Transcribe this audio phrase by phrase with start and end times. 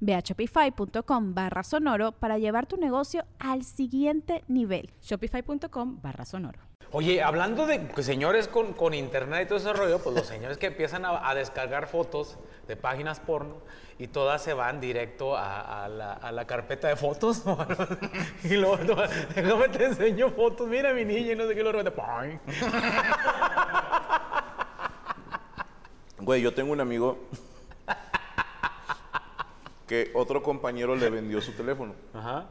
[0.00, 4.90] Ve a shopify.com barra sonoro para llevar tu negocio al siguiente nivel.
[5.02, 6.60] Shopify.com barra sonoro.
[6.90, 10.68] Oye, hablando de señores con, con internet y todo ese rollo, pues los señores que
[10.68, 13.56] empiezan a, a descargar fotos de páginas porno
[13.98, 17.42] y todas se van directo a, a la, a la carpeta de fotos.
[18.44, 18.96] y luego, no,
[19.34, 22.40] déjame te enseño fotos, mira mi niña y no sé qué, lo repente.
[26.20, 27.18] Güey, yo tengo un amigo
[29.88, 31.94] que otro compañero le vendió su teléfono.
[32.14, 32.46] Ajá.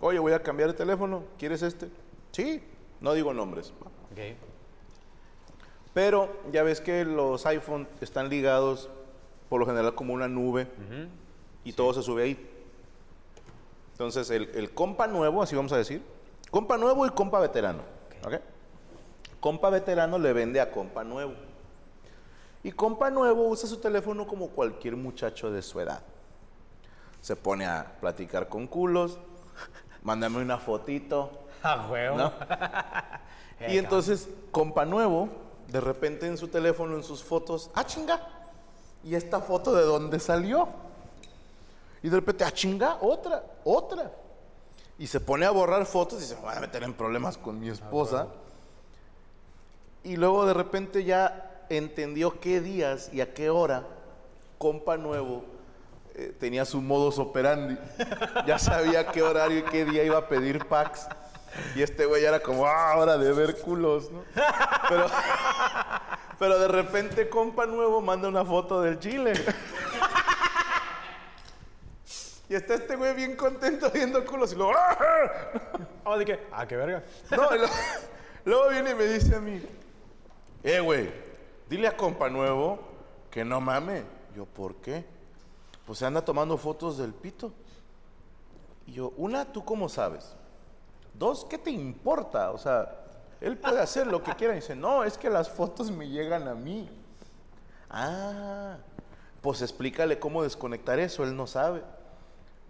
[0.00, 1.24] Oye, voy a cambiar de teléfono.
[1.38, 1.88] ¿Quieres este?
[2.30, 2.62] Sí.
[3.00, 3.72] No digo nombres.
[5.92, 8.88] Pero ya ves que los iPhone están ligados
[9.48, 10.68] por lo general como una nube
[11.64, 12.50] y todo se sube ahí.
[13.92, 16.02] Entonces, el, el compa nuevo, así vamos a decir,
[16.50, 17.82] compa nuevo y compa veterano.
[19.40, 21.34] Compa veterano le vende a compa nuevo.
[22.62, 26.02] Y compa nuevo usa su teléfono como cualquier muchacho de su edad.
[27.22, 29.18] Se pone a platicar con culos,
[30.02, 32.16] mándame una fotito, A huevo.
[32.16, 32.32] ¿no?
[33.68, 35.28] Y entonces, compa nuevo,
[35.68, 38.20] de repente en su teléfono, en sus fotos, ah, chinga,
[39.04, 40.68] ¿y esta foto de dónde salió?
[42.02, 44.10] Y de repente, ah, chinga, otra, otra.
[44.98, 47.68] Y se pone a borrar fotos y se va a meter en problemas con mi
[47.68, 48.26] esposa.
[50.02, 53.84] Y luego de repente ya entendió qué días y a qué hora
[54.58, 55.44] compa nuevo
[56.14, 57.76] eh, tenía su modus operandi.
[58.46, 61.06] Ya sabía qué horario y qué día iba a pedir packs.
[61.74, 64.22] Y este güey era como, ah, hora de ver culos, ¿no?
[64.88, 65.06] Pero,
[66.38, 69.32] pero de repente compa nuevo manda una foto del chile.
[72.48, 74.98] Y está este güey bien contento viendo culos y luego, ¡ah!
[76.04, 76.46] Oh, ¿de qué?
[76.52, 77.02] Ah, qué verga.
[77.30, 77.58] No, y
[78.44, 79.62] luego viene y me dice a mí,
[80.62, 81.10] eh, güey,
[81.70, 82.78] dile a compa nuevo
[83.30, 84.02] que no mame.
[84.36, 85.04] Yo, ¿por qué?
[85.92, 87.52] Pues anda tomando fotos del pito.
[88.86, 90.34] Y yo, una, ¿tú cómo sabes?
[91.12, 92.50] Dos, ¿qué te importa?
[92.52, 93.04] O sea,
[93.42, 94.54] él puede hacer lo que quiera.
[94.54, 96.88] Y dice, no, es que las fotos me llegan a mí.
[97.90, 98.78] Ah,
[99.42, 101.82] pues explícale cómo desconectar eso, él no sabe.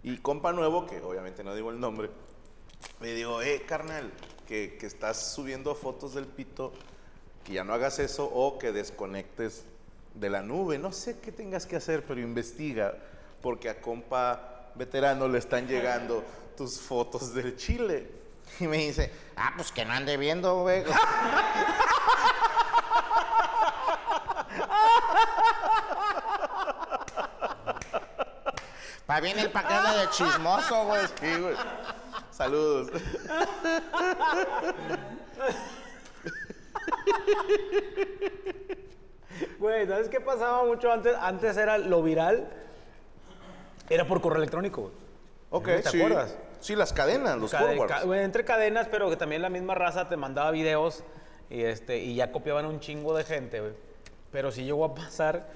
[0.03, 2.09] Y compa nuevo, que obviamente no digo el nombre,
[2.99, 4.11] le digo, eh, carnal,
[4.49, 6.73] que, que estás subiendo fotos del pito,
[7.45, 9.63] que ya no hagas eso o que desconectes
[10.13, 10.77] de la nube.
[10.77, 12.97] No sé qué tengas que hacer, pero investiga,
[13.43, 16.23] porque a compa veterano le están llegando
[16.55, 18.09] tus fotos del chile.
[18.59, 20.83] Y me dice, Ah, pues que no ande viendo, güey.
[29.05, 31.05] Pa' bien el paquete de chismoso, güey.
[31.19, 31.55] sí, güey.
[32.31, 32.89] Saludos.
[39.59, 41.15] Güey, ¿sabes qué pasaba mucho antes?
[41.19, 42.62] Antes era lo viral.
[43.89, 44.91] Era por correo electrónico.
[45.49, 45.97] Ok, ¿Te sí.
[46.01, 46.35] acuerdas?
[46.61, 47.93] Sí, las cadenas, los Cade- forwards.
[47.93, 51.03] ca- güey, entre cadenas, pero que también la misma raza te mandaba videos
[51.49, 53.73] y, este, y ya copiaban un chingo de gente, güey.
[54.31, 55.47] Pero sí llegó a pasar,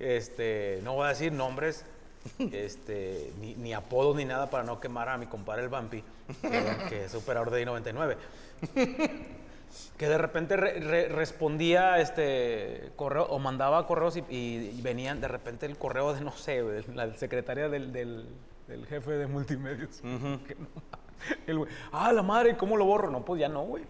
[0.00, 1.84] este, no voy a decir nombres,
[2.52, 6.02] este, ni, ni apodos ni nada para no quemar a mi compadre el Vampi,
[6.40, 8.16] que, que es operador de I-99.
[9.96, 15.20] Que de repente re- re- respondía este correo o mandaba correos y, y- y venían
[15.20, 16.62] de repente el correo de, no sé,
[16.94, 18.26] la secretaria del, del-
[18.68, 20.00] del jefe de multimedios.
[20.46, 20.66] Que no.
[21.46, 23.10] El güey, ah, la madre, ¿cómo lo borro?
[23.10, 23.84] No, pues ya no, güey.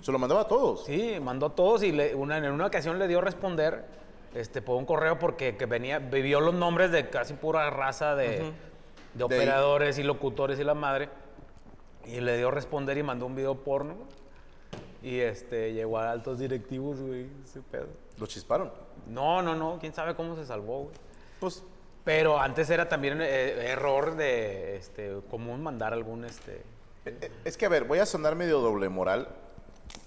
[0.00, 0.84] Se lo mandaba a todos.
[0.84, 3.84] Sí, mandó a todos y le- una, en una ocasión le dio a responder
[4.34, 8.52] este, por un correo porque que venía, vivió los nombres de casi pura raza de,
[9.14, 11.08] de operadores y locutores y la madre.
[12.06, 13.96] Y le dio a responder y mandó un video porno.
[15.02, 17.86] Y este, llegó a altos directivos, güey, ese pedo.
[18.18, 18.72] Lo chisparon.
[19.06, 20.96] No, no, no, quién sabe cómo se salvó, güey.
[21.40, 21.62] Pues,
[22.04, 26.62] Pero antes era también eh, error de este, común mandar algún este.
[27.04, 29.28] eh, es que a ver, voy a sonar medio doble moral,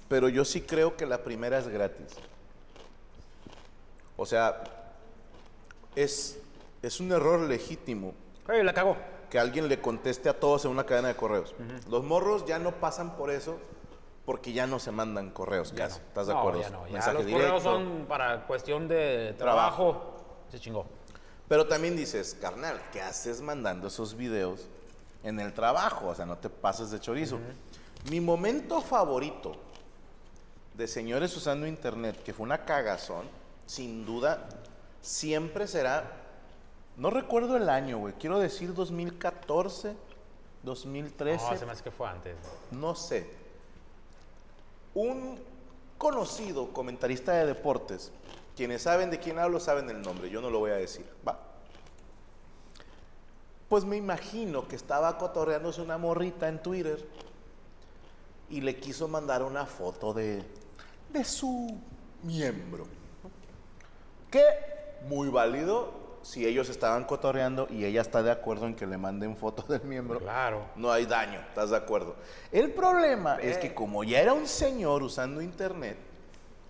[0.10, 2.16] pero yo sí creo que la primera es gratis.
[4.18, 4.62] O sea,
[5.96, 6.38] es,
[6.82, 8.14] es un error legítimo
[8.48, 8.98] Oye, la cagó.
[9.30, 11.56] que alguien le conteste a todos en una cadena de correos.
[11.90, 13.58] Los morros ya no pasan por eso
[14.32, 16.00] porque ya no se mandan correos Ya casi.
[16.00, 16.06] no.
[16.08, 16.62] ¿Estás de No, acuerdo?
[16.62, 16.88] ya no.
[16.88, 17.48] Ya Mensaje los directo.
[17.48, 20.16] correos son para cuestión de trabajo.
[20.50, 20.86] Se chingó.
[21.50, 24.70] Pero también dices, carnal, ¿qué haces mandando esos videos
[25.26, 26.08] en el trabajo?
[26.08, 27.40] O sea, no te pases de chorizo.
[28.10, 29.52] Mi momento favorito
[30.76, 33.26] de señores usando internet, que fue una cagazón,
[33.66, 34.48] sin duda,
[35.02, 36.10] siempre será,
[36.96, 39.94] no recuerdo el año, güey, quiero decir 2014,
[40.64, 41.52] 2013.
[41.52, 42.38] No, se me hace que fue antes.
[42.72, 43.41] No sé.
[44.94, 45.40] Un
[45.98, 48.12] conocido comentarista de deportes,
[48.56, 51.40] quienes saben de quién hablo saben el nombre, yo no lo voy a decir, ¿va?
[53.70, 57.08] Pues me imagino que estaba cotorreándose una morrita en Twitter
[58.50, 60.44] y le quiso mandar una foto de,
[61.10, 61.80] de su
[62.24, 62.86] miembro.
[64.30, 64.44] Que
[65.08, 69.36] muy válido si ellos estaban cotorreando y ella está de acuerdo en que le manden
[69.36, 70.20] foto del miembro.
[70.20, 70.66] Claro.
[70.76, 72.16] No hay daño, ¿estás de acuerdo?
[72.52, 75.98] El problema es que como ya era un señor usando internet,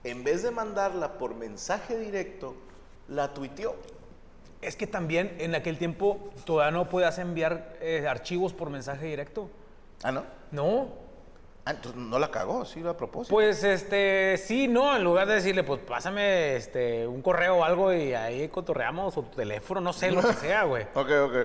[0.04, 2.56] en vez de mandarla por mensaje directo,
[3.08, 3.76] la tuiteó.
[4.62, 9.50] Es que también en aquel tiempo todavía no podías enviar eh, archivos por mensaje directo.
[10.04, 10.24] Ah, ¿no?
[10.52, 11.11] No.
[11.64, 13.34] Ah, entonces no la cagó, sí, a propósito.
[13.36, 17.94] Pues este, sí, no, en lugar de decirle, pues pásame este, un correo o algo
[17.94, 20.84] y ahí cotorreamos o tu teléfono, no sé, lo que sea, güey.
[20.96, 21.36] ok, ok.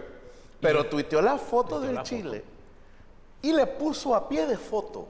[0.61, 2.45] Pero tuiteó la foto Tuiteó del la chile
[3.43, 5.07] y le puso a pie de foto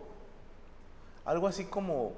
[1.24, 2.12] algo así como,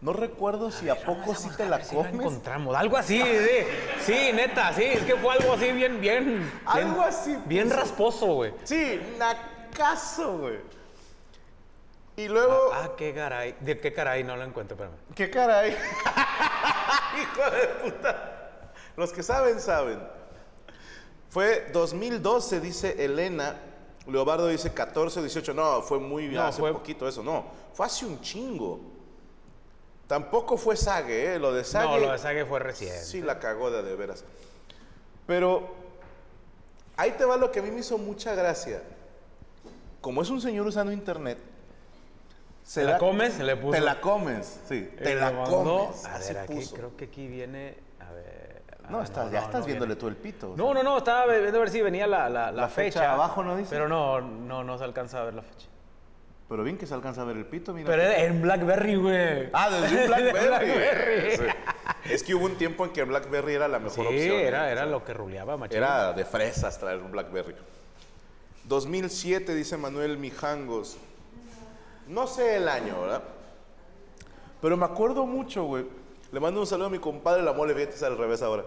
[0.00, 2.14] no recuerdo si a, poco sí te la ver si comes.
[2.14, 3.66] encontramos, algo así, sí,
[4.00, 7.80] sí, neta, sí, es que fue algo así bien, bien, Algo bien- así bien puso.
[7.80, 8.54] rasposo, güey.
[8.64, 10.56] Sí, nacazo, güey.
[12.16, 12.70] Y luego...
[12.72, 14.96] Ah, qué caray, de qué caray, no lo encuentro, espérame.
[15.14, 15.70] ¿Qué caray?
[17.20, 18.62] Hijo de puta.
[18.96, 19.98] Los que saben, saben.
[21.28, 23.56] Fue 2012, dice Elena.
[24.06, 25.52] Leobardo dice 14 o 18.
[25.52, 27.22] No, fue muy No, hace fue- poquito eso.
[27.22, 28.80] No, fue hace un chingo.
[30.06, 31.38] Tampoco fue Sage, ¿eh?
[31.38, 31.86] Lo de Sage.
[31.86, 32.94] No, lo de Sage fue recién.
[33.04, 34.24] Sí, la cagó de, de veras.
[35.26, 35.74] Pero
[36.96, 38.82] ahí te va lo que a mí me hizo mucha gracia.
[40.00, 41.38] Como es un señor usando internet,
[42.66, 43.32] se ¿Te la comes?
[43.34, 43.72] Se le puso.
[43.72, 44.88] Te la comes, sí.
[44.96, 46.04] Eh, Te la mandó- comes.
[46.04, 46.74] A ver, aquí puso.
[46.76, 47.76] creo que aquí viene.
[48.00, 48.62] A ver.
[48.90, 50.00] No, estás, ya estás no viéndole viene.
[50.00, 50.54] tú el pito.
[50.56, 50.74] No, sea.
[50.74, 53.12] no, no, estaba viendo a ver si venía la, la, la La fecha fecha.
[53.12, 53.70] abajo, ¿no dice?
[53.70, 55.68] Pero no, no, no se alcanza a ver la fecha.
[56.48, 57.88] Pero bien que se alcanza a ver el pito, mira.
[57.88, 59.48] Pero era en Blackberry, güey.
[59.52, 60.46] Ah, desde un Blackberry.
[60.46, 61.36] Blackberry.
[61.36, 61.42] Sí.
[62.12, 64.36] Es que hubo un tiempo en que Blackberry era la mejor Sí, opción.
[64.36, 64.46] ¿eh?
[64.46, 65.76] era, era lo que ruleaba, machín.
[65.78, 67.54] Era de fresas traer un Blackberry.
[68.64, 70.96] 2007, dice Manuel Mijangos.
[72.06, 73.22] No sé el año, ¿verdad?
[74.60, 75.86] Pero me acuerdo mucho, güey.
[76.32, 78.64] Le mando un saludo a mi compadre La Mole, fíjate, es al revés ahora.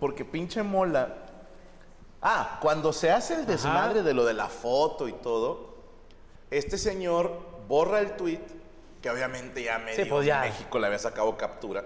[0.00, 1.14] Porque pinche mola.
[2.22, 5.76] Ah, cuando se hace el desmadre de lo de la foto y todo,
[6.50, 7.30] este señor
[7.68, 8.40] borra el tweet,
[9.02, 10.40] que obviamente ya medio pues ya.
[10.40, 11.84] México le había sacado captura.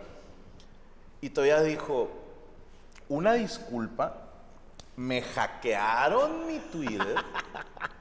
[1.20, 2.08] Y todavía dijo,
[3.08, 4.16] una disculpa,
[4.96, 7.16] me hackearon mi Twitter,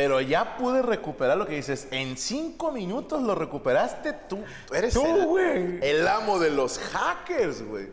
[0.00, 1.86] pero ya pude recuperar lo que dices.
[1.90, 4.42] En cinco minutos lo recuperaste tú.
[4.66, 5.78] Tú eres Tú, el, güey.
[5.82, 7.90] el amo de los hackers, güey.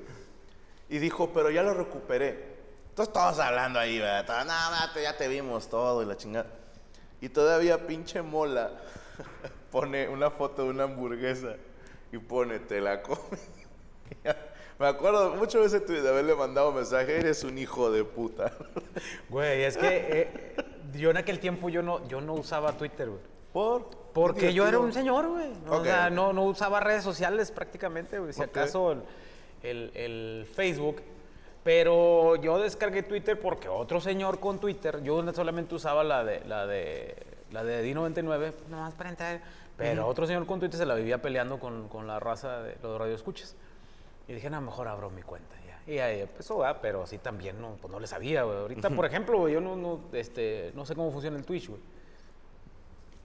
[0.88, 2.56] Y dijo, pero ya lo recuperé.
[2.92, 4.26] Entonces todos hablando ahí, ¿verdad?
[4.26, 6.48] Todos, no, no, ya te vimos todo y la chingada.
[7.20, 8.72] Y todavía pinche mola
[9.70, 11.58] pone una foto de una hamburguesa
[12.14, 13.50] y pone, te la comes.
[14.80, 18.54] Me acuerdo mucho de ese tweet de haberle mandado mensaje, eres un hijo de puta.
[19.30, 20.56] Güey, es que eh,
[20.98, 23.22] yo en aquel tiempo yo no, yo no usaba Twitter, güey.
[23.54, 23.90] ¿Por?
[24.14, 25.52] Porque yo era un señor, güey.
[25.70, 28.34] O sea, no, no usaba redes sociales prácticamente, güey.
[28.34, 29.02] Si acaso el,
[29.64, 31.02] el- el Facebook.
[31.64, 36.66] Pero yo descargué Twitter porque otro señor con Twitter, yo solamente usaba la de la
[36.66, 37.16] de
[37.52, 39.42] la de D99, nada más para entrar.
[39.76, 42.98] Pero otro señor con Twitter se la vivía peleando con, con la raza de los
[42.98, 43.56] radioescuchas.
[44.30, 45.56] Y dije, no, mejor abro mi cuenta.
[45.88, 46.80] Y ahí empezó, ¿verdad?
[46.82, 48.58] pero sí también no, pues no le sabía, güey.
[48.58, 51.80] Ahorita, por ejemplo, güey, yo no, no, este, no sé cómo funciona el Twitch, güey.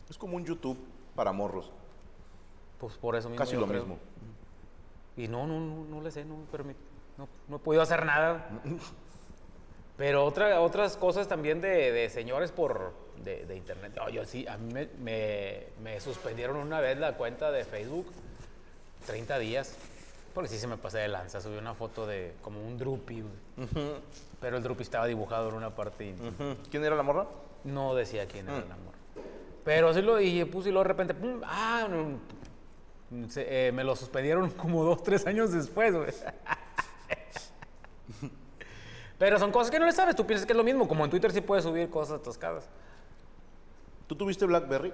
[0.09, 0.79] Es como un YouTube
[1.17, 1.73] para morros.
[2.79, 3.39] Pues por eso mismo.
[3.43, 3.81] Casi yo lo creo.
[3.81, 3.99] mismo.
[5.17, 6.77] Y no, no, no, no le sé, no, pero me-
[7.19, 8.49] no, no he podido hacer nada.
[9.97, 12.93] Pero otra, otras cosas también de, de señores por
[13.23, 13.93] de, de internet.
[13.95, 18.07] No, yo sí, a mí me, me- me suspendieron una vez la cuenta de Facebook
[19.07, 19.77] 30 días.
[20.35, 21.41] Porque sí se me pasé de lanza.
[21.41, 23.23] Subí una foto de como un drupi.
[24.41, 26.15] Pero el drupi estaba dibujado en una parte y.
[26.71, 27.27] ¿Quién era la morra?
[27.65, 28.49] no decía quién Mm.
[28.49, 28.95] era el amor.
[29.65, 31.87] Pero sí lo y puse y luego de repente, pum, ah,
[33.29, 36.09] se- eh, me lo suspendieron como dos, tres años después, güey.
[39.19, 41.11] Pero son cosas que no le sabes, tú piensas que es lo mismo, como en
[41.11, 42.69] Twitter sí puedes subir cosas atascadas.
[44.09, 44.93] ¿Tú tuviste BlackBerry?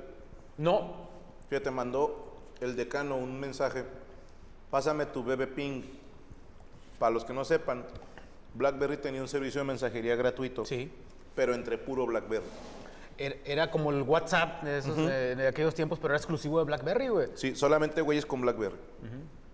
[0.59, 1.09] No,
[1.49, 3.87] Fíjate, mandó el decano un mensaje.
[4.71, 5.83] Pásame tu bebé ping.
[6.99, 7.85] Para los que no sepan,
[8.55, 10.65] BlackBerry tenía un servicio de mensajería gratuito.
[10.65, 10.91] sí.
[11.35, 12.45] Pero entre puro BlackBerry.
[13.17, 16.65] Era, era como el WhatsApp de, esos, de- de aquellos tiempos, pero era exclusivo de
[16.65, 17.29] BlackBerry, güey.
[17.35, 18.75] Sí, solamente güeyes con BlackBerry.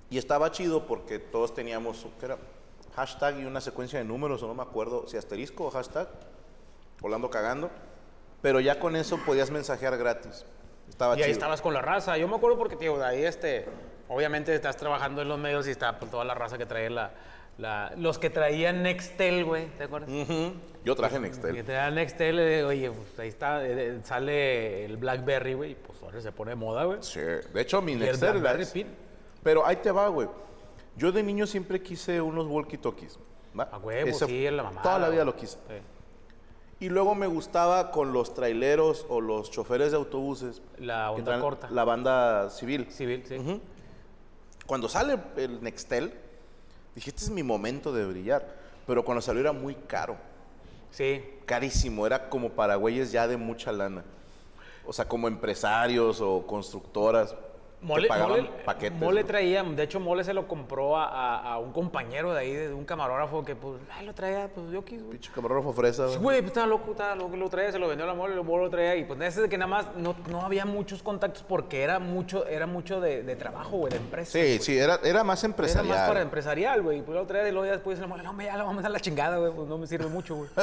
[0.09, 2.39] Y estaba chido porque todos teníamos, ¿qué era?
[2.97, 6.09] Hashtag y una secuencia de números, o no me acuerdo si asterisco o hashtag,
[7.03, 7.69] volando cagando.
[8.41, 10.47] Pero ya con eso podías mensajear gratis.
[10.89, 11.33] Estaba Y ahí chido.
[11.33, 12.17] estabas con la raza.
[12.17, 13.67] Yo me acuerdo porque, tío, de ahí, este,
[14.09, 17.11] obviamente estás trabajando en los medios y está pues, toda la raza que traía la,
[17.59, 20.11] la- los que traían Nextel, güey, ¿te acuerdas?
[20.85, 21.65] Yo traje Que Nextel.
[21.65, 25.75] te dan Nextel, eh, oye, pues ahí está, eh, eh, sale el BlackBerry, güey, y
[25.75, 26.99] pues ahora se pone de moda, güey.
[27.03, 27.21] Sí.
[27.21, 28.67] De hecho, mi Y el Nextel era BlackBerry.
[28.73, 28.87] Pin.
[29.43, 30.29] Pero ahí te va, güey.
[30.97, 33.19] Yo de niño siempre quise unos walkie-talkies.
[33.57, 34.83] A huevo, Ese- sí, en la mamada.
[34.83, 35.57] Toda la vida lo quise.
[35.69, 35.75] Sí.
[36.81, 40.61] Y luego me gustaba con los traileros o los choferes de autobuses.
[40.79, 41.69] La que onda corta.
[41.71, 42.89] La banda civil.
[42.91, 43.37] Civil, sí.
[43.39, 43.61] Ujú.
[44.67, 46.13] Cuando sale el Nextel,
[46.95, 48.65] dije, este es mi momento de brillar.
[48.87, 50.17] Pero cuando salió era muy caro.
[50.91, 51.23] Sí.
[51.47, 52.07] Carísimo.
[52.07, 54.05] Era como para güeyes ya de mucha lana.
[54.87, 57.35] O sea, como empresarios o constructoras.
[57.85, 58.99] Mole, pagaban Mole- paquetes.
[58.99, 59.27] Mole ¿no?
[59.27, 62.73] traía, de hecho Mole se lo compró a, a- a un compañero de ahí, de
[62.73, 65.13] un camarógrafo que pues, ay, lo traía, pues yo quis, güey.
[65.13, 66.09] Pinche camarógrafo fresa.
[66.09, 68.35] Sí, Güey, pues estaba loco, estaba loco, lo traía, se lo vendió a la mole,
[68.35, 71.43] lo lo traía y pues ese de que nada más no, no había muchos contactos
[71.47, 74.33] porque era mucho, era mucho de, de trabajo, güey, de empresa.
[74.33, 75.97] Sí, sí, era, era más Era empresarial.
[75.99, 77.03] más para empresarial, güey.
[77.03, 78.83] Pues lo traía y luego ya después la mole, no, me, ya la vamos a
[78.83, 80.49] dar la chingada, güey, pues no me sirve mucho, güey.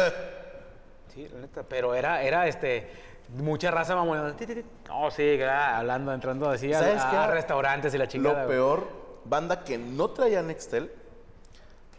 [1.14, 2.90] Sí, la neta, pero era, era este,
[3.38, 7.18] mucha raza vamos, no, sí, era hablando, entrando así ¿Sabes a- qué?
[7.18, 8.42] a restaurantes y la chingada.
[8.42, 8.58] Lo güey.
[8.58, 8.88] peor,
[9.26, 10.92] banda que no traía Nextel,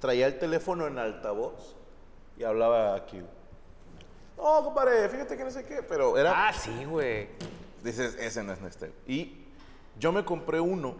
[0.00, 1.76] traía el teléfono en altavoz
[2.36, 3.20] y hablaba aquí.
[4.36, 6.48] No, compadre, fíjate que no sé qué, pero era...
[6.48, 7.28] Ah, sí, güey.
[7.84, 8.92] Dices, ese no es Nextel.
[9.06, 9.44] Y
[9.98, 10.96] yo me compré uno,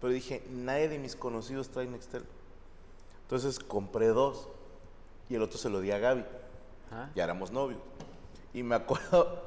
[0.00, 2.24] pero dije, nadie de mis conocidos trae Nextel.
[3.22, 4.48] Entonces compré dos
[5.30, 6.24] y el otro se lo di a Gaby.
[6.92, 7.08] Ah.
[7.14, 7.80] Ya éramos novios.
[8.52, 9.42] Y me acuerdo,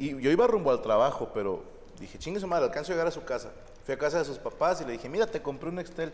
[0.00, 1.62] y yo iba rumbo al trabajo, pero
[1.98, 3.50] dije, chingue su madre, alcanzo a llegar a su casa.
[3.84, 6.12] Fui a casa de sus papás y le dije, mira, te compré un Nextel.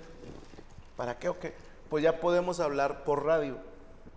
[0.96, 1.54] ¿Para qué o qué?
[1.88, 3.58] Pues ya podemos hablar por radio.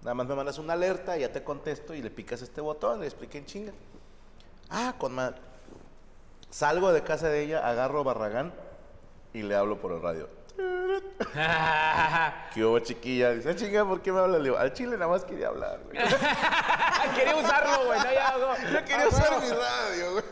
[0.01, 3.05] Nada más me mandas una alerta, ya te contesto y le picas este botón, le
[3.05, 3.73] expliqué en chinga.
[4.69, 5.38] Ah, con madre.
[6.49, 8.53] Salgo de casa de ella, agarro Barragán
[9.33, 10.29] y le hablo por el radio.
[12.53, 13.31] ¿Qué hubo, chiquilla?
[13.31, 14.39] Dice, "Ah, chinga, ¿por qué me hablas?
[14.39, 15.79] Le digo, al chile nada más quería hablar.
[17.15, 18.00] Quería usarlo, güey.
[18.00, 18.72] No, ya, no.
[18.74, 20.24] Yo quería Ah, usar mi radio, güey.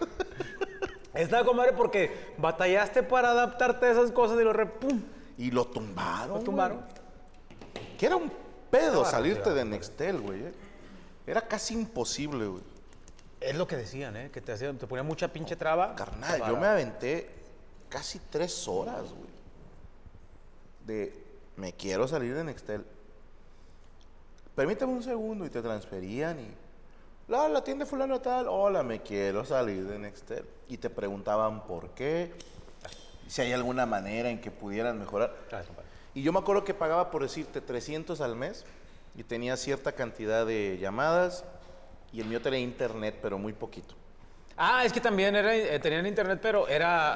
[1.14, 5.02] Está comadre porque batallaste para adaptarte a esas cosas y lo repum.
[5.38, 6.38] Y lo tumbaron.
[6.38, 6.78] Lo tumbaron.
[6.78, 7.98] güey.
[7.98, 8.32] Que era un
[8.70, 10.44] pedo salirte de Nextel, güey.
[10.46, 10.54] eh.
[11.26, 12.64] Era casi imposible, güey.
[13.42, 14.30] Es lo que decían, ¿eh?
[14.32, 15.96] Que te, hacían, te ponía mucha pinche traba.
[15.96, 17.30] Carnal, para- yo me aventé
[17.90, 19.30] casi tres horas, güey.
[20.86, 21.24] De
[21.56, 22.86] me quiero salir de Nextel.
[24.58, 26.48] Permíteme un segundo y te transferían y.
[27.28, 28.48] La, la tienda fulano tal.
[28.50, 30.44] Hola, me quiero salir de Nextel.
[30.68, 32.32] Y te preguntaban por qué.
[33.28, 35.32] Si hay alguna manera en que pudieran mejorar.
[36.16, 38.66] Y yo me acuerdo que pagaba por decirte 300 al mes
[39.16, 41.46] y tenía cierta cantidad de llamadas
[42.12, 43.94] y el mío tenía internet, pero muy poquito.
[44.58, 47.16] Ah, es que también era, eh, tenían internet, pero era.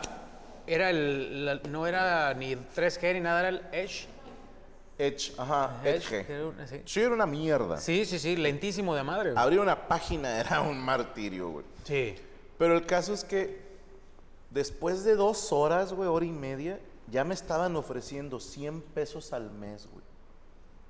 [0.68, 1.44] Era el.
[1.44, 4.06] la- no era ni 3G ni nada, era el Edge.
[5.08, 6.26] Edge, ajá, Edge.
[6.68, 6.82] sí.
[6.86, 7.78] Sí, era una mierda.
[7.78, 9.32] Sí, sí, sí, lentísimo de madre.
[9.32, 9.44] güey.
[9.44, 11.66] Abrir una página era un martirio, güey.
[11.84, 12.16] Sí.
[12.58, 13.60] Pero el caso es que
[14.50, 16.80] después de dos horas, güey, hora y media,
[17.10, 20.04] ya me estaban ofreciendo 100 pesos al mes, güey.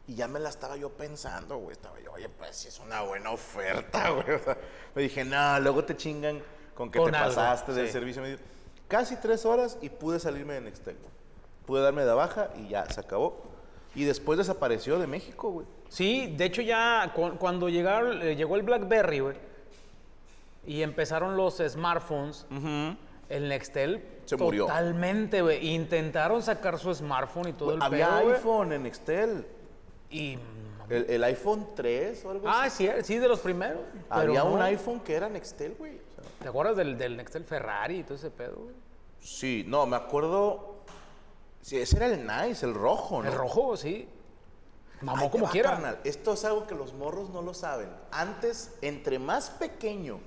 [0.07, 1.71] Y ya me la estaba yo pensando, güey.
[1.73, 4.31] Estaba yo, oye, pues sí es una buena oferta, güey.
[4.31, 4.57] O sea,
[4.93, 6.41] me dije, no, luego te chingan
[6.75, 7.93] con que Con te algo, pasaste del sí.
[7.93, 8.23] servicio.
[8.87, 10.97] Casi tres horas y pude salirme de Nextel.
[11.65, 13.41] Pude darme de baja y ya, se acabó.
[13.95, 15.65] Y después desapareció de México, güey.
[15.89, 19.35] Sí, de hecho ya cu- cuando llegaron, eh, llegó el BlackBerry, güey,
[20.65, 22.45] y empezaron los smartphones,
[23.29, 24.65] el Nextel Se murió.
[24.67, 25.73] totalmente, güey.
[25.73, 29.45] Intentaron sacar su smartphone y todo el Había pedo, iPhone en Nextel.
[30.09, 30.37] Y
[30.89, 32.85] El, el iPhone 3 o algo ah, así.
[32.87, 33.81] sí, sí, de los primeros.
[34.09, 35.95] Había un iPhone que era Nextel, güey.
[35.95, 38.75] O sea, ¿Te acuerdas del, del Nextel Ferrari y todo ese pedo, güey?
[39.19, 40.70] sí, no, me acuerdo.
[41.61, 43.29] Sí, ese era el Nice, el rojo, ¿no?
[43.29, 44.09] El rojo, sí.
[45.01, 45.71] Mamó como va, quiera.
[45.71, 45.99] carnal.
[46.03, 47.89] Esto es algo que los morros no lo saben.
[48.11, 50.19] Antes, entre más pequeño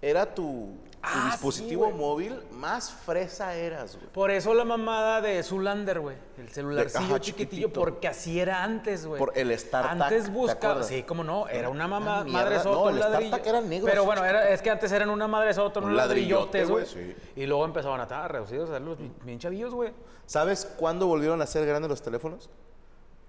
[0.00, 4.08] era tu, tu dispositivo móvil, más fresa eras, güey.
[4.12, 6.16] Por eso la mamada de Zulander, güey.
[6.36, 7.80] El celularcillo ajá, chiquitillo, chiquitito.
[7.80, 9.18] porque así era antes, güey.
[9.18, 12.58] Por el StarTAC, Antes ¿te buscaba, sí, cómo no, era una mamá, Ah, mierda, madre
[12.58, 13.28] sota, no, un el ladrillo.
[13.28, 15.96] StarTAC era negro, Pero bueno, era, es que antes eran una madre sota, Un un
[15.96, 16.86] ladrillote, ladrillotes, güey.
[17.14, 17.16] sí.
[17.36, 19.92] Y luego empezaban a estar reducidos, a los bien chavillos, güey.
[20.26, 22.50] ¿Sabes cuándo volvieron a ser grandes los teléfonos?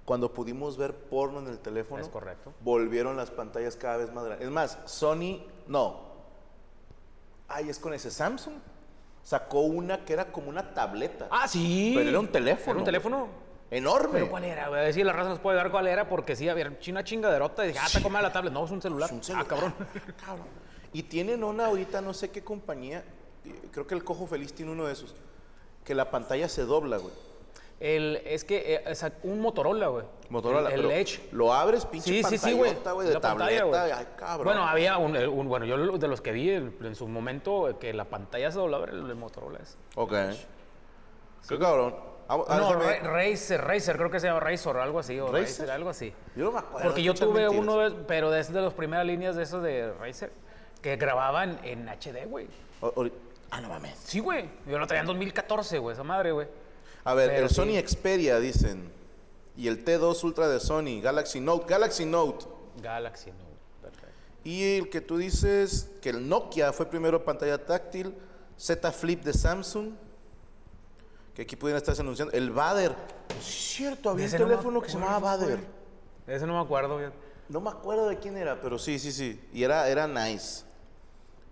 [0.05, 2.01] Cuando pudimos ver porno en el teléfono.
[2.01, 2.51] Es correcto.
[2.61, 4.47] Volvieron las pantallas cada vez más grandes.
[4.47, 6.08] Es más, Sony, no.
[7.49, 8.55] Ay, es con ese Samsung.
[9.23, 11.27] Sacó una que era como una tableta.
[11.29, 11.93] Ah, sí.
[11.95, 12.71] Pero era un teléfono.
[12.71, 13.27] Era un teléfono.
[13.71, 14.13] Enorme.
[14.13, 14.87] ¿Pero cuál era, güey?
[14.87, 17.65] A si la raza nos puede dar cuál era, porque sí, había una chingaderota.
[17.65, 18.53] Y dije, ah, te come la tablet.
[18.53, 19.09] No, es un celular.
[19.09, 19.45] Es un celular.
[19.45, 19.73] Ah, cabrón.
[20.25, 20.47] Cabrón.
[20.93, 23.03] Y tienen una ahorita, no sé qué compañía,
[23.71, 25.13] creo que el Cojo Feliz tiene uno de esos,
[25.83, 27.13] que la pantalla se dobla, güey.
[27.79, 30.05] El, es que eh, un Motorola, güey.
[30.29, 31.21] Motorola, El, el pero Edge.
[31.31, 32.71] Lo abres, pinche Sí, sí, sí, güey.
[32.74, 33.63] de La pantalla, tableta.
[33.65, 33.91] güey.
[33.93, 34.45] Ay, cabrón.
[34.45, 37.69] Bueno, había un, eh, un- bueno, yo de los que vi el- en su momento
[37.69, 39.77] eh, que la pantalla se doblaba el, el Motorola ese.
[39.95, 40.13] Ok.
[41.48, 41.95] Qué cabrón.
[42.27, 45.27] Ah, ah, no, Ra- Razer, Razer, creo que se llama Razer o algo así, o
[45.27, 45.41] ¿Razer?
[45.41, 46.13] Razer, algo así.
[46.36, 46.88] Yo no me acuerdo.
[46.89, 47.63] Porque yo tuve mentiras.
[47.63, 50.31] uno, de, pero de, de las primeras líneas de esos de Razer,
[50.81, 52.48] que grababan en HD, güey.
[53.51, 53.98] Ah, no mames.
[53.98, 54.48] Sí, güey.
[54.67, 56.48] Yo lo traía en 2014, güey, esa madre, güey.
[57.03, 57.55] A ver, Pero el sí.
[57.55, 58.91] Sony Xperia, dicen.
[59.55, 61.65] Y el T2 Ultra de Sony, Galaxy Note.
[61.67, 62.45] Galaxy Note.
[62.81, 64.15] Galaxy Note, perfecto.
[64.43, 68.15] Y el que tú dices que el Nokia fue primero pantalla táctil.
[68.57, 69.91] Z Flip de Samsung.
[71.33, 72.33] Que aquí pudieran estarse anunciando.
[72.33, 72.93] El Vader.
[73.41, 75.57] Cierto, había un no teléfono que se llamaba güey.
[76.27, 77.09] Ese no me acuerdo, güey.
[77.47, 79.41] No me acuerdo de quién era, pero sí, sí, sí.
[79.51, 80.63] Y era, era nice.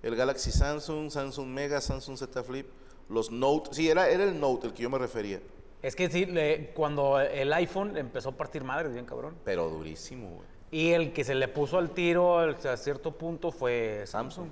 [0.03, 2.67] El Galaxy Samsung, Samsung Mega, Samsung Z Flip,
[3.09, 3.69] los Note.
[3.73, 5.39] Sí, era, era el Note el que yo me refería.
[5.81, 9.35] Es que sí, le- cuando el iPhone empezó a partir madres, bien cabrón.
[9.45, 10.47] Pero durísimo, güey.
[10.71, 14.49] Y el que se le puso al tiro a cierto punto fue Samsung.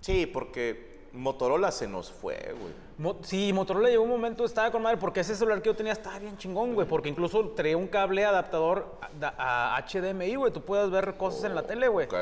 [0.00, 2.72] Sí, porque Motorola se nos fue, güey.
[2.98, 5.92] Mo- sí, Motorola llegó un momento, estaba con madre, porque ese celular que yo tenía
[5.92, 10.60] estaba bien chingón, güey, porque incluso traía un cable adaptador a, a HDMI, güey, tú
[10.62, 12.06] puedes ver cosas en la tele, güey.
[12.06, 12.14] Ok.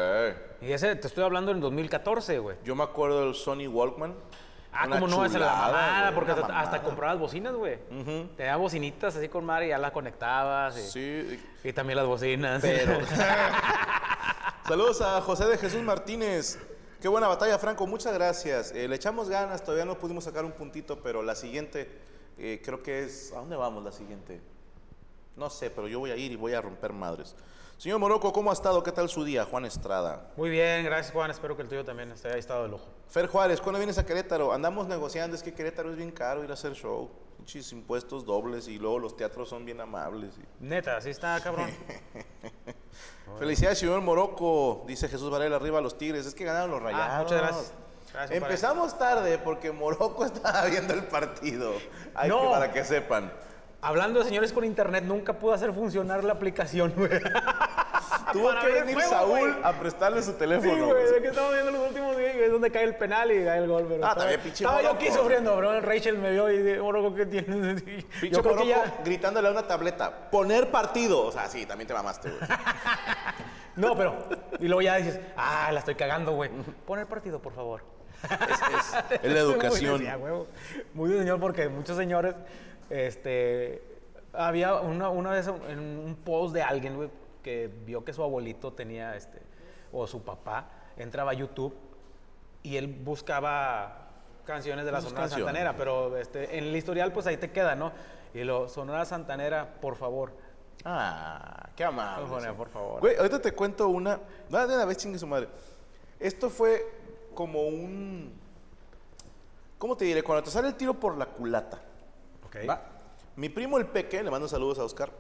[0.63, 2.57] Y ese te estoy hablando en 2014, güey.
[2.65, 4.15] Yo me acuerdo del Sony Walkman.
[4.73, 6.83] Ah, como no, esa era la mamada, güey, porque hasta, hasta mamada.
[6.83, 7.79] comprabas bocinas, güey.
[8.37, 10.79] Tenía bocinitas así con madre y ya las conectabas.
[10.79, 12.61] Y, Sí, y también las bocinas.
[12.63, 12.99] pero.
[14.69, 16.59] Saludos a José de Jesús Martínez.
[17.01, 17.87] Qué buena batalla, Franco.
[17.87, 18.73] Muchas gracias.
[18.73, 21.91] Eh, le echamos ganas, todavía no pudimos sacar un puntito, pero la siguiente
[22.39, 23.33] eh, creo que es.
[23.33, 24.41] ¿A dónde vamos la siguiente?
[25.37, 27.35] No sé, pero yo voy a ir y voy a romper madres.
[27.81, 28.83] Señor Morocco, ¿cómo ha estado?
[28.83, 29.47] ¿Qué tal su día?
[29.47, 30.29] Juan Estrada.
[30.37, 32.85] Muy bien, gracias Juan, espero que el tuyo también esté, haya estado de lujo.
[33.09, 34.53] Fer Juárez, ¿cuándo vienes a Querétaro?
[34.53, 37.09] Andamos negociando, es que Querétaro es bien caro ir a hacer show.
[37.39, 40.35] Muchos impuestos dobles y luego los teatros son bien amables.
[40.37, 41.71] y- Neta, así está, cabrón.
[43.39, 46.27] Felicidades, señor Morocco, dice Jesús Varela, arriba los Tigres.
[46.27, 47.07] Es que ganaron los rayados.
[47.09, 47.73] Ah, muchas gracias.
[48.13, 51.73] Gracias, Empezamos tarde porque Morocco estaba viendo el partido.
[52.15, 52.43] Hay No.
[52.43, 53.33] que, para que sepan.
[53.83, 57.09] Hablando de señores con internet, nunca pude hacer funcionar la aplicación, güey.
[58.33, 60.71] Tuvo Para que venir juego, Saúl a prestarle su Sí, teléfono.
[60.73, 61.05] güey, güey.
[61.05, 63.69] es que estamos viendo los últimos días, es donde cae el penal y cae el
[63.69, 63.87] gol.
[63.89, 65.81] Pero Ah, también pinche Estaba yo aquí sufriendo, bro.
[65.81, 67.83] Rachel me vio y dijo, Morocco, ¿qué tienes?
[68.21, 69.01] Pinche Morocco ya...
[69.05, 71.27] gritándole a una tableta, poner partido.
[71.27, 72.41] O sea, sí, también te mamaste, güey.
[73.77, 74.15] No, pero...
[74.59, 76.51] Y luego ya dices, ah, la estoy cagando, güey.
[76.87, 77.83] Pon el partido, por favor.
[78.25, 78.31] es,
[79.13, 80.03] es- es la educación.
[80.19, 80.47] Muy.
[80.93, 82.35] Muy de señor porque muchos señores,
[82.91, 83.81] este,
[84.33, 87.09] había una, una vez en un post de alguien, güey,
[87.43, 89.41] que vio que su abuelito tenía, este,
[89.93, 91.75] o su papá, entraba a YouTube
[92.63, 94.09] y él buscaba
[94.45, 95.47] canciones de la Sonora canciones.
[95.47, 97.93] Santanera, pero este, en el historial pues ahí te queda, ¿no?
[98.35, 100.33] Y lo, Sonora Santanera, por favor.
[100.85, 102.41] Ah, qué amable.
[102.41, 102.47] Sí.
[102.57, 103.01] por favor.
[103.01, 104.21] Güey, ahorita te cuento una.
[104.49, 105.49] No, de una vez chingue su madre.
[106.19, 106.87] Esto fue
[107.35, 108.33] como un.
[109.79, 110.23] ¿Cómo te diré?
[110.23, 111.81] Cuando te sale el tiro por la culata.
[112.47, 112.57] Ok.
[112.69, 112.83] ¿va?
[113.37, 115.11] Mi primo el Peque, le mando saludos a Oscar.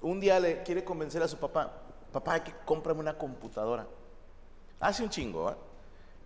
[0.00, 1.72] Un día le quiere convencer a su papá:
[2.12, 3.86] Papá, hay que cómprame una computadora.
[4.80, 5.56] Hace un chingo, ¿va?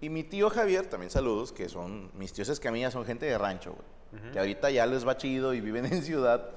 [0.00, 2.10] Y mi tío Javier, también saludos, que son.
[2.14, 4.32] Mis tíos es que a mí ya son gente de rancho, güey.
[4.32, 6.50] Que ahorita ya les va chido y viven en ciudad.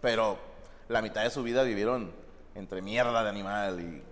[0.00, 0.38] Pero
[0.88, 2.12] la mitad de su vida vivieron
[2.54, 4.02] entre mierda de animal y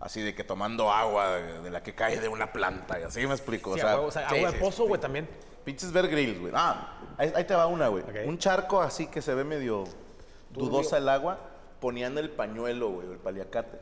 [0.00, 2.98] así de que tomando agua de, de la que cae de una planta.
[2.98, 3.74] Y así me explico.
[3.74, 5.28] Sí, o sea, a huevo, o sea, agua de pozo, güey, también.
[5.64, 6.52] Pinches Bear Grylls, güey.
[6.56, 8.02] Ah, ahí, ahí te va una, güey.
[8.02, 8.26] Ok.
[8.26, 9.84] Un charco así que se ve medio
[10.50, 11.38] dudosa el agua,
[11.80, 13.78] ponían el pañuelo, güey, el paliacate.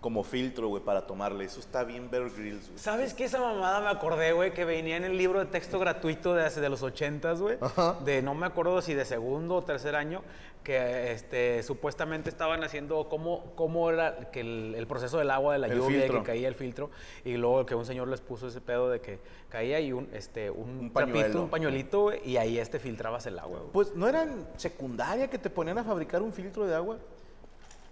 [0.00, 1.44] como filtro, güey, para tomarle.
[1.44, 2.78] Eso está bien Bear Grylls, güey.
[2.78, 3.24] ¿Sabes qué?
[3.24, 6.60] Esa mamada me acordé, güey, que venía en el libro de texto gratuito de hace
[6.60, 7.58] de los ochentas, güey.
[8.04, 10.22] De no me acuerdo si de segundo o tercer año,
[10.62, 15.58] que este, supuestamente estaban haciendo cómo, cómo era que el, el proceso del agua de
[15.58, 16.18] la El lluvia, filtro.
[16.18, 16.90] que caía el filtro,
[17.24, 20.48] y luego que un señor les puso ese pedo de que caía y un, este,
[20.48, 21.42] un, Un trapito, pañuelo.
[21.42, 23.72] un pañuelito, güey, y ahí este filtrabas el agua, güey.
[23.72, 26.98] Pues, ¿no era en secundaria que te ponían a fabricar un filtro de agua?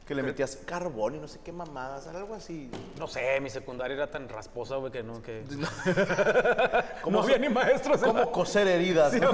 [0.07, 2.71] Que le metías carbón y no sé qué mamadas, algo así.
[2.97, 5.43] No sé, mi secundaria era tan rasposa, güey, que no, que...
[7.03, 8.01] ¿Cómo no había ni maestros.
[8.01, 9.13] la- ¿Cómo coser heridas?
[9.13, 9.33] Sí, no?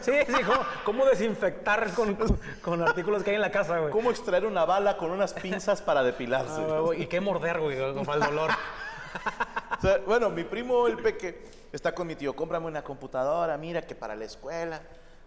[0.00, 3.92] sí, sí, ¿cómo, cómo desinfectar con, con- con artículos que hay en la casa, güey?
[3.92, 6.62] ¿Cómo extraer una bala con unas pinzas para depilarse?
[6.68, 8.50] Ah, güey, ¿Y qué morder, güey, con para el dolor?
[9.78, 13.82] O sea, bueno, mi primo, el peque, está con mi tío, cómprame una computadora, mira
[13.82, 14.82] que para la escuela.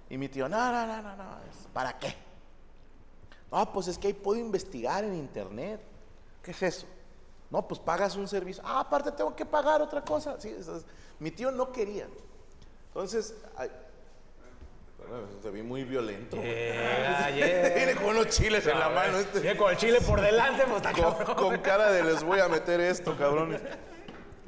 [0.10, 1.26] Y mi tío, no, no, no, no, no,
[1.74, 2.14] ¿para qué?
[3.52, 5.82] No, pues es que ahí puedo investigar en internet.
[6.42, 6.86] ¿Qué es eso?
[7.50, 8.64] No, pues pagas un servicio.
[8.66, 10.40] Ah, aparte tengo que pagar otra cosa.
[10.40, 10.68] Sí, es-
[11.20, 12.08] mi tío no quería.
[12.88, 13.70] Entonces, ay,
[14.98, 16.38] bueno, te vi muy violento.
[16.38, 17.28] Llega.
[17.76, 19.18] Viene con unos chiles en la mano.
[19.18, 20.82] Este, Viene con el chile por delante, pues
[21.26, 23.62] con, con cara de les voy a meter esto, cabrones.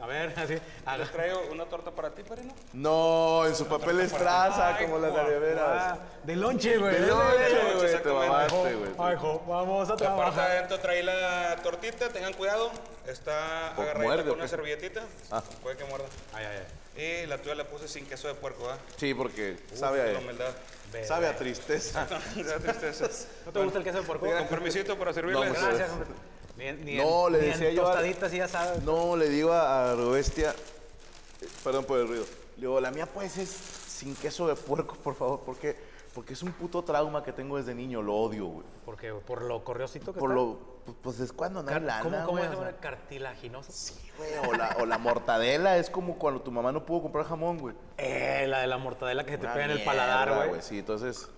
[0.04, 0.58] A ver, así.
[0.86, 2.54] a- Les traigo una torta para ti, Perino.
[2.74, 5.64] No, en su papel estraza, Ay, como las guau, de veras.
[5.94, 6.94] Ah, de lonche, güey.
[6.94, 8.28] De lonche, güey, te exactamente.
[8.28, 8.92] mamaste, güey.
[9.00, 10.52] Ay, jo, vamos a trabajar.
[10.52, 12.70] adentro trae la tortita, tengan cuidado.
[13.08, 15.04] Está ¿O agarradita muerde o con una servilletita.
[15.32, 15.42] Ah.
[15.62, 16.06] Puede que muerda.
[16.34, 16.58] Ay, ay,
[16.98, 17.24] ay.
[17.24, 18.78] Y la tuya la puse sin queso de puerco, ¿ah?
[18.98, 20.52] Sí, porque Uf, sabe a, humildad.
[21.08, 22.06] sabe a tristeza.
[22.10, 23.08] Da tristeza.
[23.46, 24.26] ¿No te gusta el queso de puerco?
[24.30, 25.50] Con permisito para servirles.
[25.54, 26.10] Gracias, hombre.
[26.58, 28.84] Ni, ni No, en- le ni en decía yo a- Tostaditas, sí, ya sabes.
[28.84, 30.52] No, le digo a a Robestia,
[31.42, 32.26] eh, perdón por el ruido,
[32.58, 35.76] le digo, la mía pues es sin queso de puerco, por favor, porque,
[36.14, 38.66] porque es un puto trauma que tengo desde niño, lo odio, güey.
[38.86, 40.42] Porque por lo corriosito que Por está.
[40.44, 40.60] lo,
[41.02, 42.78] pues es cuando no hay lana, ¿Cómo, cómo güey, se o sea.
[42.78, 43.72] Cartilaginoso.
[43.72, 47.26] Sí, güey, o la, o la mortadela es como cuando tu mamá no pudo comprar
[47.26, 47.76] jamón, güey.
[47.98, 50.62] Eh, la de la mortadela que se te Una pega en el paladar, güey.
[50.62, 51.30] Sí, entonces,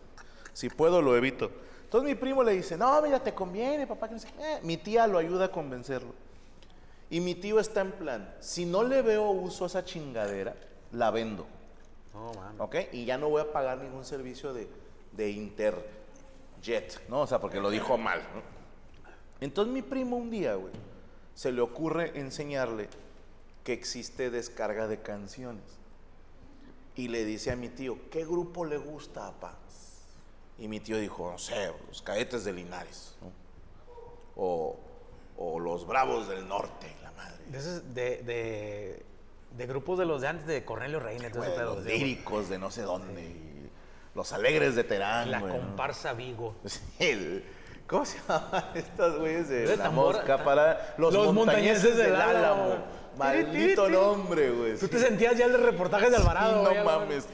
[0.54, 1.52] si puedo, lo evito.
[1.86, 4.08] Entonces mi primo le dice, no, mira, te conviene, papá.
[4.08, 4.54] Que no sé qué".
[4.56, 6.14] Eh, mi tía lo ayuda a convencerlo.
[7.10, 10.56] Y mi tío está en plan, si no le veo uso a esa chingadera,
[10.92, 11.46] la vendo.
[12.14, 12.56] Man.
[12.60, 12.76] ¿Ok?
[12.94, 14.68] Y ya no voy a pagar ningún servicio de,
[15.12, 17.22] de Interjet, ¿no?
[17.22, 18.20] O sea, porque lo dijo mal.
[18.34, 18.42] ¿no?
[19.42, 20.74] Entonces mi primo un día, güey,
[21.34, 22.88] se le ocurre enseñarle
[23.64, 25.64] que existe descarga de canciones.
[26.96, 29.58] Y le dice a mi tío, ¿qué grupo le gusta, papá?
[30.58, 33.32] Y mi tío dijo, no sé, los cadetes de Linares, ¿no?
[34.38, 34.78] O,
[35.38, 37.36] o los bravos del norte, la madre.
[37.48, 37.60] De,
[37.94, 39.06] de, de,
[39.58, 41.76] de grupos de los de antes de Cornelio Reina, Güey, pedo.
[41.76, 43.70] los líricos de no sé dónde.
[44.14, 46.56] los alegres de Terán, La comparsa Vigo.
[46.66, 47.44] Sí, el-
[47.88, 52.16] ¿Cómo se llaman estos güeyes de De la mosca para los, Los montañeses montañeses del
[52.16, 52.64] Álamo?
[52.64, 52.86] Álamo.
[53.18, 54.78] Maldito nombre, güey.
[54.78, 57.28] Tú te sentías ya el de reportajes de Alvarado, Sí, no mames.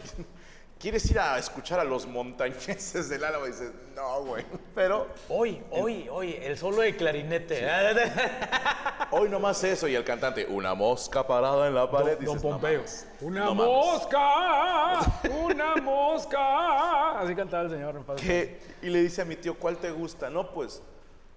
[0.81, 3.45] ¿Quieres ir a escuchar a los montañeses del Álamo?
[3.45, 4.43] Y dices, no, güey.
[4.73, 7.67] Pero Hoy, hoy, hoy, el solo de clarinete.
[9.11, 9.87] hoy nomás eso.
[9.87, 12.17] Y el cantante, una mosca parada en la pared.
[12.19, 12.83] Don, don dices, no Pompeo.
[13.21, 17.19] una No mosca, una mosca.
[17.19, 17.95] Así cantaba el señor.
[17.97, 18.19] en paz.
[18.19, 18.59] ¿Qué?
[18.81, 20.31] Y le dice a mi tío, ¿cuál te gusta?
[20.31, 20.81] No, pues,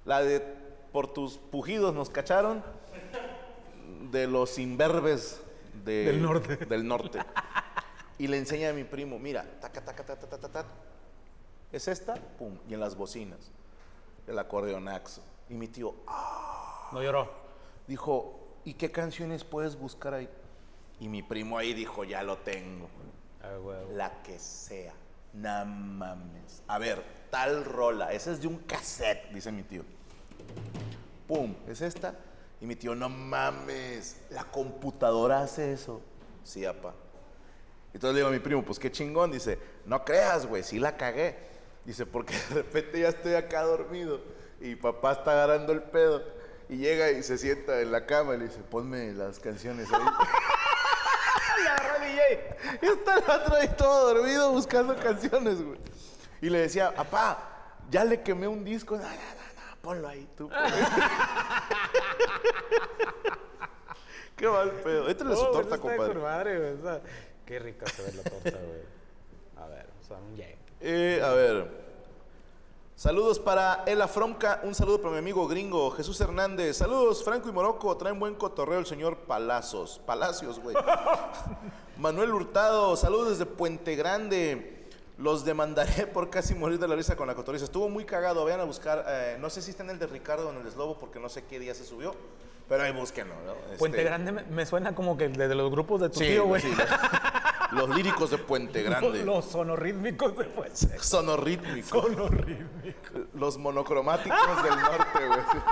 [0.06, 0.40] la de
[0.90, 2.64] por tus pujidos nos cacharon
[4.10, 5.42] de los imberbes
[5.84, 6.56] de- Del norte.
[6.56, 7.18] Del norte.
[8.18, 10.68] Y le enseña a mi primo, mira, taca, taca, taca, taca, taca.
[11.72, 13.50] Es esta, pum, y en las bocinas,
[14.26, 15.22] el acordeonaxo.
[15.48, 17.28] Y mi tío, ah, No lloró.
[17.88, 20.28] dijo, ¿y qué canciones puedes buscar ahí?
[21.00, 22.88] Y mi primo ahí dijo, ya lo tengo.
[23.42, 23.94] Ay.
[23.96, 24.94] La que sea.
[25.32, 26.62] No mames.
[26.68, 28.12] A ver, tal rola.
[28.12, 29.82] Esa es de un cassette, dice mi tío.
[31.26, 32.14] Pum, es esta.
[32.60, 34.20] Y mi tío, no mames.
[34.30, 36.00] La computadora hace eso.
[36.44, 36.94] Sí, apa.
[37.94, 39.30] Entonces le digo a mi primo, pues qué chingón.
[39.30, 41.36] Dice, no creas, güey, sí la cagué.
[41.84, 44.20] Dice, porque de repente ya estoy acá dormido.
[44.60, 46.22] Y papá está agarrando el pedo.
[46.68, 50.02] Y llega y se sienta en la cama y le dice, ponme las canciones ahí.
[51.62, 52.56] y agarró el DJ.
[52.82, 55.78] Y está el otro ahí todo dormido buscando canciones, güey.
[56.40, 58.96] Y le decía, papá, ya le quemé un disco.
[58.96, 60.48] No, no, no, no, ponlo ahí tú.
[60.48, 60.60] pues".
[64.36, 65.08] Qué mal pedo.
[65.08, 66.14] Éntale su Oh, torta, de compadre.
[66.14, 66.72] madre, güey.
[66.74, 67.00] Está-
[67.46, 68.82] Qué rica se ve la torta, güey.
[69.56, 70.48] A ver, o sea, un yeah.
[70.80, 71.84] Eh, a ver.
[72.96, 76.76] Saludos para Ela Fromca, un saludo para mi amigo gringo Jesús Hernández.
[76.76, 80.00] Saludos, Franco y Morocco, traen buen cotorreo el señor Palazos.
[80.06, 80.76] Palacios, güey.
[81.98, 84.70] Manuel Hurtado, saludos desde Puente Grande.
[85.18, 87.64] Los demandaré por casi morir de la risa con la cotoriza.
[87.64, 88.44] Estuvo muy cagado.
[88.44, 89.04] Vayan a buscar.
[89.08, 91.18] eh, no sé si está en el de Ricardo o en el de Slobo porque
[91.20, 92.14] no sé qué día se subió.
[92.68, 93.34] Pero ahí búsquenlo.
[93.44, 93.52] ¿no?
[93.66, 96.26] Este, Puente Grande me, me suena como que de, de los grupos de tu Sí,
[96.26, 96.62] tío, güey.
[96.62, 96.72] sí,
[97.72, 99.24] los, líricos de Puente Grande.
[99.24, 100.98] Los, sonorrítmicos de Puente.
[100.98, 102.02] Sonorrítmicos.
[102.02, 103.22] Sonorrítmicos.
[103.34, 105.62] Los monocromáticos del norte, güey.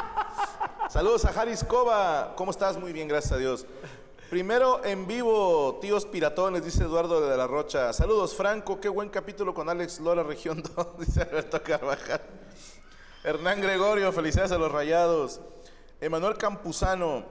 [0.88, 2.34] Saludos a Haris Cova.
[2.36, 2.78] ¿Cómo estás?
[2.78, 3.66] Muy bien, gracias a Dios.
[4.32, 7.92] Primero en vivo, tíos piratones, dice Eduardo de la Rocha.
[7.92, 8.80] Saludos, Franco.
[8.80, 12.22] Qué buen capítulo con Alex Lora, región 2, dice Alberto Carvajal.
[13.24, 15.40] Hernán Gregorio, felicidades a los rayados.
[16.00, 17.24] Emanuel Campuzano.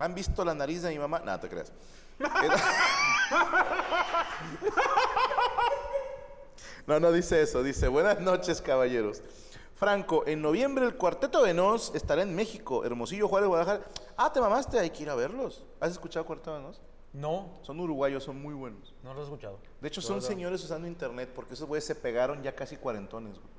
[0.00, 1.20] ¿Han visto la nariz de mi mamá?
[1.20, 1.72] Nada, te creas.
[6.86, 7.62] No, no dice eso.
[7.62, 9.22] Dice, buenas noches, caballeros.
[9.76, 13.84] Franco, en noviembre el Cuarteto de Nos estará en México, Hermosillo, Juárez, Guadalajara.
[14.16, 15.64] Ah, te mamaste, hay que ir a verlos.
[15.78, 16.80] ¿Has escuchado Cuarteto de Nos?
[17.12, 18.94] No, Son uruguayos, son muy buenos.
[19.02, 19.58] no lo he escuchado.
[19.80, 23.50] De hecho, son señores usando internet porque esos güeyes se pegaron ya casi cuarentones, güey.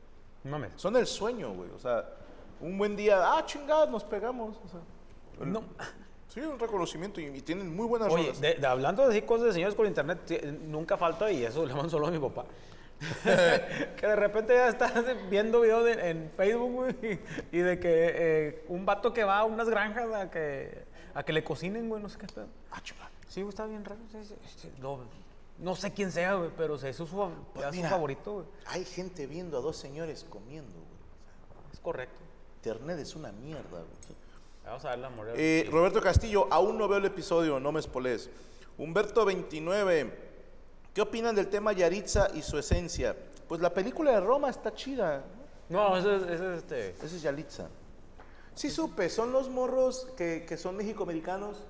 [0.44, 0.74] No mames.
[0.76, 1.70] Son el sueño, güey.
[1.72, 2.10] O sea,
[2.60, 4.58] un buen día, ah, chingada, nos pegamos.
[4.66, 4.80] O sea,
[5.46, 5.64] No.
[6.34, 8.42] Sí, un reconocimiento y, y tienen muy buenas Oye, rolas.
[8.42, 10.20] de- de- hablando de cosas de señores con internet,
[10.64, 12.46] nunca falta, y eso le mando solo a mi papá.
[13.24, 14.94] que de repente ya estás
[15.30, 17.20] viendo videos de- en Facebook, güey,
[17.52, 21.34] y de que eh, un vato que va a unas granjas a que, a que
[21.34, 22.48] le cocinen, güey, no sé qué pedo.
[22.72, 23.10] Ah, chingada.
[23.28, 24.02] Sí, güey, está bien raro.
[24.12, 25.00] sí, sí, sí, no,
[25.58, 28.46] no sé quién sea, güey, pero se hizo su, Pues su favorito, güey.
[28.68, 31.72] Hay gente viendo a dos señores comiendo, güey.
[31.74, 32.16] Es correcto.
[32.58, 34.21] Internet es una mierda, güey.
[34.66, 35.34] Vamos a ver la moral.
[35.38, 38.30] Eh, Roberto Castillo, aún no veo el episodio, no me espoles.
[38.78, 40.18] Humberto 29,
[40.94, 43.16] ¿qué opinan del tema Yaritza y su esencia?
[43.48, 45.24] Pues la película de Roma está chida.
[45.70, 46.90] No, ese es, ese es este.
[47.04, 47.68] Ese es Yaritza.
[48.54, 51.66] Sí supe, son los morros que, que son mexicoamericanos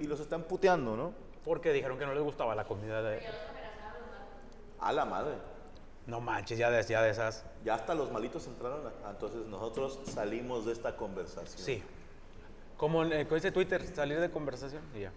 [0.00, 1.12] y los están puteando, ¿no?
[1.44, 3.20] Porque dijeron que no les gustaba la comida de.
[4.80, 5.34] A la madre.
[6.06, 7.44] No manches, ya de, ya de esas.
[7.64, 11.58] Ya hasta los malitos entraron, a- entonces nosotros salimos de esta conversación.
[11.58, 11.82] Sí.
[12.76, 15.12] Como en, eh, dice Twitter, salir de conversación y ya.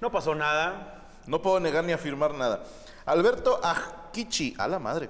[0.00, 1.08] No pasó nada.
[1.26, 2.64] No puedo negar ni afirmar nada.
[3.06, 5.08] Alberto Ajkichi, a la madre.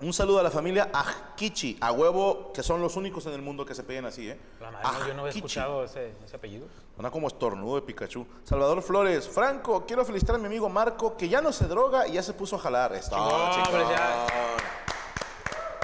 [0.00, 3.64] Un saludo a la familia Ajkichi, a huevo, que son los únicos en el mundo
[3.64, 4.38] que se peguen así, ¿eh?
[4.60, 6.66] La madre, yo no había escuchado ese, ese apellido.
[6.94, 8.26] Suena como estornudo de Pikachu.
[8.44, 12.12] Salvador Flores, Franco, quiero felicitar a mi amigo Marco, que ya no se droga y
[12.12, 12.92] ya se puso a jalar.
[12.94, 13.82] Esto, Chingón, chingón.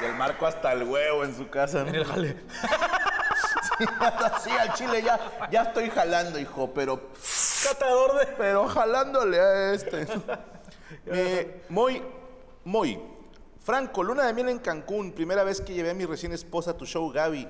[0.02, 1.82] Y el Marco hasta el huevo en su casa.
[1.82, 1.88] ¿no?
[1.88, 2.36] En el jale.
[4.42, 7.00] sí, al chile ya, ya estoy jalando, hijo, pero
[7.64, 8.26] Catador de.
[8.36, 10.06] pero jalándole a este.
[11.06, 12.02] Eh, muy,
[12.64, 13.00] muy.
[13.60, 15.12] Franco, luna de miel en Cancún.
[15.12, 17.46] Primera vez que llevé a mi recién esposa a tu show, Gaby.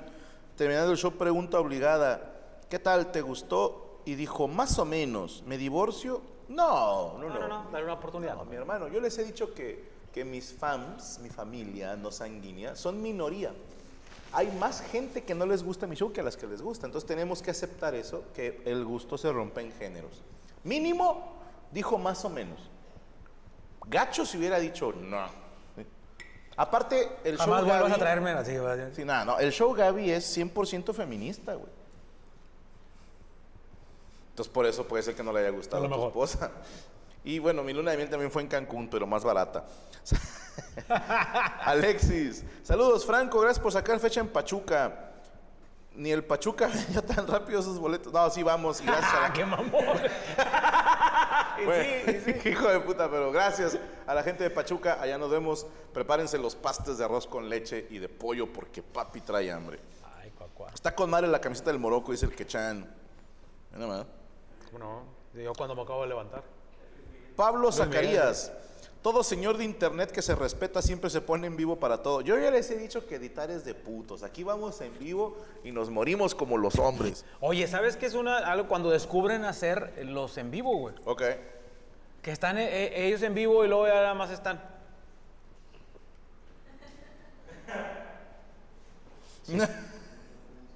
[0.57, 2.21] Terminando el show, pregunta obligada:
[2.69, 3.11] ¿Qué tal?
[3.13, 4.03] ¿Te gustó?
[4.05, 5.43] Y dijo: Más o menos.
[5.47, 6.21] ¿Me divorcio?
[6.49, 7.41] No, no, No, no.
[7.41, 8.35] no, no, dale una oportunidad.
[8.37, 12.77] No, mi hermano, yo les he dicho que, que mis fans, mi familia no sanguínea,
[12.77, 13.53] son minoría.
[14.33, 16.87] Hay más gente que no les gusta mi show que a las que les gusta.
[16.87, 20.23] Entonces tenemos que aceptar eso, que el gusto se rompe en géneros.
[20.63, 21.35] Mínimo,
[21.73, 22.61] dijo más o menos.
[23.87, 25.27] Gacho si hubiera dicho no.
[25.77, 25.85] ¿sí?
[26.57, 27.93] Aparte, el Jamás show Gaby...
[27.93, 28.53] a traerme así.
[28.95, 29.39] Sí, nada, no.
[29.39, 31.81] El show Gaby es 100% feminista, güey.
[34.31, 36.53] Entonces, por eso puede ser que no le haya gustado A tu esposa.
[37.25, 39.65] Y bueno, mi luna de miel también fue en Cancún, pero más barata.
[41.65, 43.41] Alexis, saludos, Franco.
[43.41, 45.13] Gracias por sacar fecha en Pachuca.
[45.95, 48.13] Ni el Pachuca vendió tan rápido sus boletos.
[48.13, 48.81] No, sí, vamos.
[48.81, 50.01] y Gracias a la ¡Ah, qué mamón!
[51.61, 52.49] Y bueno, sí, sí.
[52.49, 54.99] hijo de puta, pero gracias a la gente de Pachuca.
[55.01, 55.67] Allá nos vemos.
[55.93, 59.79] Prepárense los pastes de arroz con leche y de pollo porque papi trae hambre.
[60.17, 60.71] Ay, cuacuá.
[60.73, 62.89] Está con madre la camiseta del Morocco, dice el Quechan.
[63.73, 64.07] Mira.
[64.73, 65.03] ¿Cómo no?
[65.35, 66.60] Yo cuando me acabo de levantar.
[67.41, 68.53] Pablo Zacarías.
[69.01, 72.21] Todo señor de internet que se respeta siempre se pone en vivo para todo.
[72.21, 74.23] Yo ya les he dicho que editar es de putos.
[74.23, 77.25] Aquí vamos en vivo y nos morimos como los hombres.
[77.41, 80.95] Oye, ¿sabes qué es una, algo cuando descubren hacer los en vivo, güey?
[81.07, 81.23] Ok.
[82.21, 84.61] Que están eh, eh, ellos en vivo y luego ya nada más están.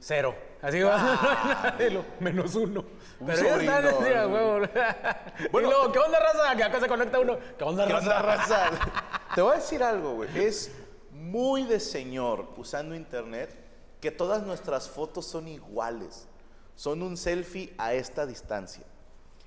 [0.01, 0.35] Cero.
[0.63, 1.77] Así va.
[1.91, 2.85] Lo- menos uno.
[3.27, 4.43] Pero sobrino, están así, a güey.
[4.43, 4.67] huevo.
[5.53, 5.69] Bueno.
[5.69, 6.57] y luego, ¿qué onda, raza?
[6.57, 7.37] Que acá se conecta uno.
[7.59, 8.07] ¿Qué onda, ¿Qué raza?
[8.07, 8.71] onda, raza?
[9.35, 10.39] Te voy a decir algo, güey.
[10.39, 10.71] Es
[11.13, 13.57] muy de señor usando internet
[14.01, 16.29] que todas nuestras fotos son iguales.
[16.77, 18.85] Son un selfie a esta distancia.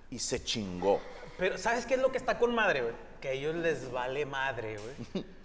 [0.09, 0.99] Y se chingó.
[1.37, 2.93] Pero, ¿sabes qué es lo que está con madre, güey?
[3.21, 5.25] Que a ellos les vale madre, güey.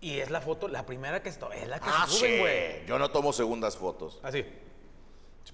[0.00, 2.38] Y es la foto, la primera que está, es la que Ah, suben, sí.
[2.38, 2.86] güey.
[2.86, 4.20] Yo no tomo segundas fotos.
[4.22, 4.46] Así.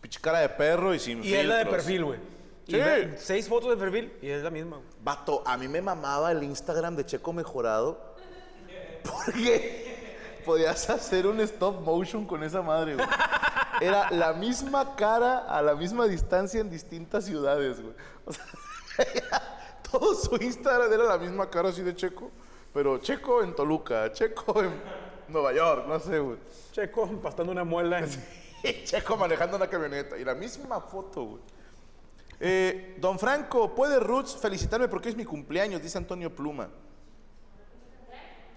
[0.01, 1.85] Pinche cara de perro y sin Y es la de filtros.
[1.85, 2.19] perfil, güey.
[2.67, 2.77] Sí.
[2.77, 4.89] Y ve- seis fotos de perfil y es la misma, güey.
[5.03, 8.15] Vato, a mí me mamaba el Instagram de Checo Mejorado
[9.03, 13.07] Porque podías hacer un stop motion con esa madre, güey.
[13.81, 17.95] Era la misma cara a la misma distancia en distintas ciudades, güey.
[18.25, 18.45] O sea,
[19.91, 22.31] todo su Instagram era la misma cara así de Checo,
[22.73, 24.73] pero Checo en Toluca, Checo en
[25.29, 26.39] Nueva York, no sé, güey.
[26.73, 28.09] Checo empastando una muela en...
[28.85, 31.43] Checo manejando una camioneta y la misma foto, güey.
[32.41, 35.83] Eh, don Franco, ¿puede Roots felicitarme porque es mi cumpleaños?
[35.83, 36.69] Dice Antonio Pluma.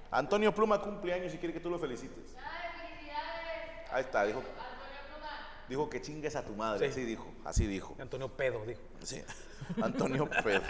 [0.10, 2.36] Antonio Pluma cumpleaños y quiere que tú lo felicites.
[3.92, 4.42] Ahí está, dijo.
[5.70, 6.88] Dijo que chingues a tu madre.
[6.88, 6.92] Sí.
[6.92, 7.96] Así dijo, así dijo.
[8.00, 8.82] Antonio Pedo, dijo.
[9.04, 9.22] Sí,
[9.82, 10.64] Antonio Pedro.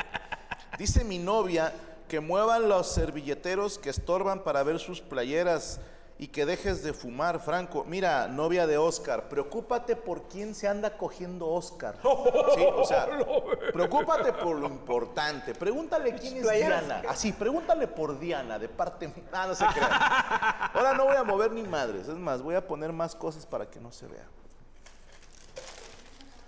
[0.78, 1.73] Dice mi novia
[2.08, 5.80] que muevan los servilleteros que estorban para ver sus playeras
[6.19, 7.84] y que dejes de fumar, Franco.
[7.86, 11.95] Mira, novia de Oscar, preocúpate por quién se anda cogiendo Oscar.
[12.56, 13.08] Sí, o sea,
[13.71, 15.53] preocúpate por lo importante.
[15.53, 16.49] Pregúntale quién es.
[16.49, 17.03] Diana.
[17.08, 19.13] Así, pregúntale por Diana, de parte.
[19.32, 19.91] Ah, no se crean.
[20.73, 22.08] Ahora no voy a mover ni madres.
[22.08, 24.25] Es más, voy a poner más cosas para que no se vea.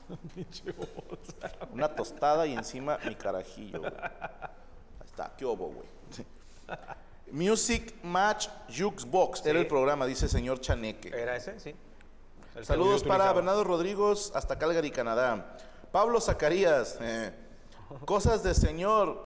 [1.74, 3.80] Una tostada y encima mi carajillo.
[3.80, 3.94] güey.
[3.94, 5.88] Ahí está, qué obo, güey.
[7.30, 7.36] Sí.
[7.36, 11.10] Music Match Jukebox era el programa, dice señor Chaneque.
[11.10, 11.60] ¿Era ese?
[11.60, 11.76] Sí.
[12.56, 13.32] El Saludos para.
[13.34, 15.58] Bernardo Rodríguez hasta Calgary, Canadá.
[15.92, 17.32] Pablo Zacarías, eh,
[18.06, 19.29] cosas de señor.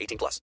[0.00, 0.40] 18 plus.